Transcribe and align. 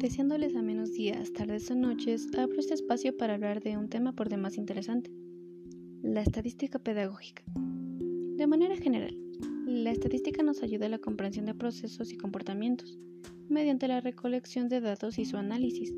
Deseándoles 0.00 0.56
a 0.56 0.62
menos 0.62 0.92
días, 0.92 1.30
tardes 1.34 1.70
o 1.70 1.74
noches, 1.74 2.26
abro 2.38 2.58
este 2.58 2.72
espacio 2.72 3.14
para 3.18 3.34
hablar 3.34 3.60
de 3.60 3.76
un 3.76 3.90
tema 3.90 4.14
por 4.14 4.30
demás 4.30 4.56
interesante, 4.56 5.10
la 6.02 6.22
estadística 6.22 6.78
pedagógica. 6.78 7.42
De 7.54 8.46
manera 8.46 8.76
general, 8.76 9.14
la 9.66 9.90
estadística 9.90 10.42
nos 10.42 10.62
ayuda 10.62 10.86
a 10.86 10.88
la 10.88 11.00
comprensión 11.00 11.44
de 11.44 11.54
procesos 11.54 12.14
y 12.14 12.16
comportamientos, 12.16 12.98
mediante 13.50 13.88
la 13.88 14.00
recolección 14.00 14.70
de 14.70 14.80
datos 14.80 15.18
y 15.18 15.26
su 15.26 15.36
análisis. 15.36 15.92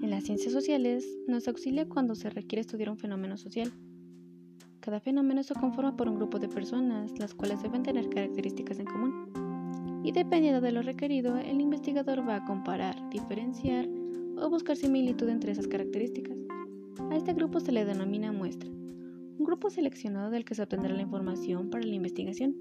En 0.00 0.10
las 0.10 0.22
ciencias 0.22 0.52
sociales 0.52 1.04
nos 1.26 1.48
auxilia 1.48 1.88
cuando 1.88 2.14
se 2.14 2.30
requiere 2.30 2.60
estudiar 2.60 2.90
un 2.90 2.98
fenómeno 2.98 3.36
social. 3.36 3.72
Cada 4.78 5.00
fenómeno 5.00 5.42
se 5.42 5.54
conforma 5.54 5.96
por 5.96 6.08
un 6.08 6.14
grupo 6.14 6.38
de 6.38 6.48
personas, 6.48 7.10
las 7.18 7.34
cuales 7.34 7.60
deben 7.60 7.82
tener 7.82 8.08
características 8.08 8.78
en 8.78 8.86
común 8.86 9.07
y 10.08 10.10
dependiendo 10.10 10.62
de 10.62 10.72
lo 10.72 10.80
requerido, 10.80 11.36
el 11.36 11.60
investigador 11.60 12.26
va 12.26 12.36
a 12.36 12.44
comparar, 12.46 12.96
diferenciar 13.10 13.86
o 14.38 14.48
buscar 14.48 14.74
similitud 14.74 15.28
entre 15.28 15.52
esas 15.52 15.68
características. 15.68 16.34
A 17.10 17.16
este 17.16 17.34
grupo 17.34 17.60
se 17.60 17.72
le 17.72 17.84
denomina 17.84 18.32
muestra, 18.32 18.70
un 18.70 19.44
grupo 19.44 19.68
seleccionado 19.68 20.30
del 20.30 20.46
que 20.46 20.54
se 20.54 20.62
obtendrá 20.62 20.94
la 20.94 21.02
información 21.02 21.68
para 21.68 21.84
la 21.84 21.94
investigación. 21.94 22.56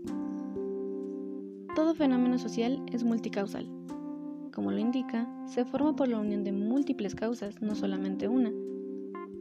Todo 1.74 1.96
fenómeno 1.96 2.38
social 2.38 2.84
es 2.92 3.06
multicausal. 3.06 3.72
Como 4.52 4.74
lo 4.74 4.80
indica, 4.80 5.26
se 5.46 5.64
forma 5.64 5.96
por 5.96 6.10
la 6.10 6.20
unión 6.20 6.44
de 6.44 6.52
múltiples 6.52 7.16
causas, 7.16 7.62
no 7.62 7.76
solamente 7.76 8.28
una. 8.28 8.52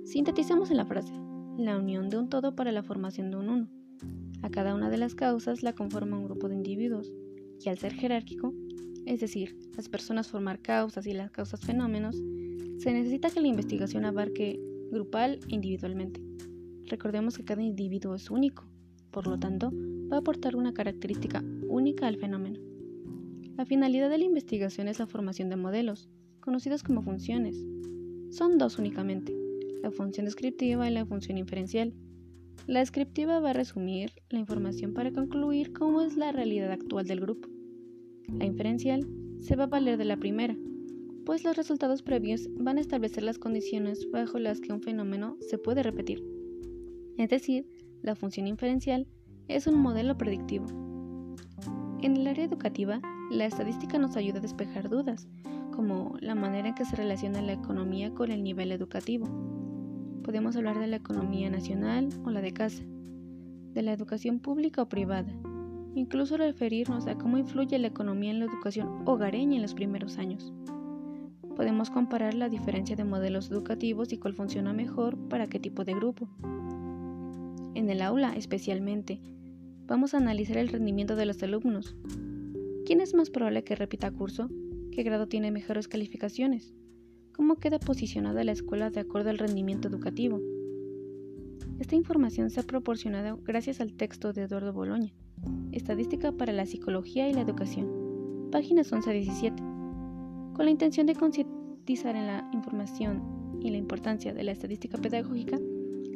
Sintetizamos 0.05 0.71
en 0.71 0.77
la 0.77 0.87
frase, 0.87 1.13
la 1.59 1.77
unión 1.77 2.09
de 2.09 2.19
un 2.19 2.29
todo 2.29 2.55
para 2.55 2.71
la 2.71 2.85
formación 2.85 3.33
de 3.33 3.37
un 3.39 3.49
uno. 3.49 3.69
A 4.43 4.49
cada 4.49 4.77
una 4.77 4.91
de 4.91 4.97
las 4.97 5.17
causas 5.17 5.65
la 5.65 5.73
conforma 5.73 6.17
un 6.17 6.27
grupo 6.27 6.49
de 6.49 6.55
individuos, 6.55 7.13
y 7.65 7.69
al 7.69 7.79
ser 7.79 7.95
jerárquico, 7.95 8.53
es 9.07 9.21
decir, 9.21 9.57
las 9.77 9.89
personas 9.89 10.29
formar 10.29 10.61
causas 10.61 11.07
y 11.07 11.13
las 11.13 11.31
causas 11.31 11.61
fenómenos, 11.61 12.17
se 12.79 12.93
necesita 12.93 13.31
que 13.31 13.41
la 13.41 13.49
investigación 13.49 14.05
abarque 14.05 14.61
grupal 14.91 15.41
e 15.49 15.55
individualmente. 15.55 16.21
Recordemos 16.87 17.37
que 17.37 17.45
cada 17.45 17.63
individuo 17.63 18.15
es 18.15 18.31
único, 18.31 18.65
por 19.11 19.27
lo 19.27 19.39
tanto, 19.39 19.73
va 20.13 20.17
a 20.17 20.21
aportar 20.21 20.57
una 20.57 20.75
característica 20.75 21.43
única 21.69 22.07
al 22.07 22.17
fenómeno. 22.17 22.61
La 23.57 23.65
finalidad 23.65 24.11
de 24.11 24.19
la 24.19 24.25
investigación 24.25 24.89
es 24.89 24.99
la 24.99 25.07
formación 25.07 25.49
de 25.49 25.57
modelos, 25.57 26.09
conocidos 26.41 26.83
como 26.83 27.03
funciones. 27.03 27.57
Son 28.31 28.59
dos 28.59 28.79
únicamente, 28.79 29.35
la 29.83 29.91
función 29.91 30.27
descriptiva 30.27 30.89
y 30.89 30.93
la 30.93 31.07
función 31.07 31.39
inferencial. 31.39 31.95
La 32.67 32.81
descriptiva 32.81 33.39
va 33.39 33.51
a 33.51 33.53
resumir 33.53 34.11
la 34.29 34.41
información 34.41 34.93
para 34.93 35.13
concluir 35.13 35.73
cómo 35.73 36.03
es 36.03 36.17
la 36.17 36.33
realidad 36.33 36.73
actual 36.73 37.07
del 37.07 37.21
grupo. 37.21 37.49
La 38.27 38.45
inferencial 38.45 39.07
se 39.39 39.55
va 39.55 39.65
a 39.65 39.69
valer 39.69 39.97
de 39.97 40.05
la 40.05 40.17
primera, 40.17 40.57
pues 41.25 41.45
los 41.45 41.57
resultados 41.57 42.03
previos 42.03 42.49
van 42.59 42.79
a 42.79 42.81
establecer 42.81 43.23
las 43.23 43.39
condiciones 43.39 44.11
bajo 44.11 44.41
las 44.41 44.61
que 44.61 44.73
un 44.73 44.83
fenómeno 44.83 45.37
se 45.49 45.59
puede 45.59 45.85
repetir. 45.85 46.25
Es 47.17 47.31
decir, 47.31 47.69
la 48.03 48.17
función 48.17 48.49
inferencial 48.49 49.07
es 49.47 49.69
un 49.69 49.77
modelo 49.77 50.19
predictivo. 50.19 50.67
En 52.03 52.17
el 52.17 52.27
área 52.27 52.47
educativa, 52.47 53.01
la 53.31 53.47
estadística 53.47 53.97
nos 53.97 54.17
ayuda 54.17 54.39
a 54.39 54.43
despejar 54.43 54.91
dudas, 54.91 55.29
como 55.71 56.17
la 56.19 56.35
manera 56.35 56.71
en 56.71 56.75
que 56.75 56.85
se 56.85 56.97
relaciona 56.97 57.43
la 57.43 57.53
economía 57.53 58.13
con 58.13 58.33
el 58.33 58.43
nivel 58.43 58.73
educativo 58.73 59.56
podemos 60.27 60.57
hablar 60.57 60.81
de 60.81 60.89
la 60.89 60.97
economía 60.97 61.49
nacional 61.51 62.09
o 62.25 62.31
la 62.31 62.41
de 62.41 62.51
casa, 62.51 62.83
de 63.75 63.83
la 63.83 63.93
educación 63.93 64.41
pública 64.41 64.83
o 64.83 64.89
privada, 64.89 65.33
incluso 65.95 66.37
referirnos 66.37 67.07
a 67.07 67.17
cómo 67.17 67.39
influye 67.39 67.79
la 67.79 67.87
economía 67.87 68.33
en 68.33 68.41
la 68.41 68.47
educación 68.47 69.03
hogareña 69.05 69.55
en 69.55 69.63
los 69.63 69.75
primeros 69.75 70.19
años. 70.19 70.53
Podemos 71.55 71.91
comparar 71.91 72.35
la 72.35 72.49
diferencia 72.49 72.97
de 72.97 73.05
modelos 73.05 73.53
educativos 73.53 74.13
y 74.13 74.19
cuál 74.19 74.35
funciona 74.35 74.73
mejor 74.73 75.17
para 75.29 75.47
qué 75.47 75.61
tipo 75.61 75.85
de 75.85 75.95
grupo. 75.95 76.29
En 77.77 77.89
el 77.89 78.03
aula, 78.03 78.35
especialmente, 78.35 79.21
vamos 79.87 80.13
a 80.13 80.17
analizar 80.17 80.57
el 80.57 80.71
rendimiento 80.71 81.15
de 81.15 81.27
los 81.27 81.41
alumnos. 81.45 81.95
¿Quién 82.85 83.01
es 83.01 83.15
más 83.15 83.31
probable 83.31 83.63
que 83.63 83.77
repita 83.77 84.11
curso? 84.11 84.51
¿Qué 84.91 85.05
grado 85.05 85.29
tiene 85.29 85.53
mejores 85.53 85.87
calificaciones? 85.87 86.75
Cómo 87.37 87.57
queda 87.57 87.79
posicionada 87.79 88.45
la 88.45 88.53
escuela 88.53 88.89
de 88.89 89.01
acuerdo 89.01 89.29
al 89.29 89.39
rendimiento 89.39 89.89
educativo. 89.89 90.41
Esta 91.79 91.95
información 91.95 92.49
se 92.49 92.61
ha 92.61 92.63
proporcionado 92.63 93.39
gracias 93.45 93.83
al 93.83 93.93
texto 93.93 94.33
de 94.33 94.45
Eduardo 94.45 94.73
Boloña, 94.73 95.13
Estadística 95.71 96.33
para 96.33 96.55
la 96.55 96.65
Psicología 96.65 97.29
y 97.29 97.35
la 97.35 97.43
Educación, 97.43 98.49
páginas 98.51 98.91
11 98.91 99.11
a 99.11 99.13
17. 99.13 99.63
Con 100.55 100.65
la 100.65 100.71
intención 100.71 101.07
de 101.07 101.15
concientizar 101.15 102.17
en 102.17 102.27
la 102.27 102.51
información 102.55 103.59
y 103.61 103.69
la 103.69 103.77
importancia 103.77 104.33
de 104.33 104.43
la 104.43 104.53
estadística 104.53 104.97
pedagógica, 104.97 105.59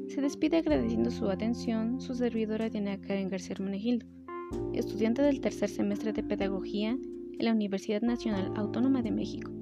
se 0.08 0.22
despide 0.22 0.56
agradeciendo 0.56 1.10
su 1.10 1.28
atención 1.28 2.00
su 2.00 2.14
servidora 2.14 2.70
Diana 2.70 2.98
Karen 2.98 3.28
García 3.28 3.52
Hermenegildo, 3.52 4.06
estudiante 4.72 5.20
del 5.20 5.40
tercer 5.40 5.68
semestre 5.68 6.14
de 6.14 6.22
Pedagogía 6.22 6.92
en 6.92 7.44
la 7.44 7.52
Universidad 7.52 8.00
Nacional 8.00 8.52
Autónoma 8.56 9.02
de 9.02 9.10
México. 9.10 9.59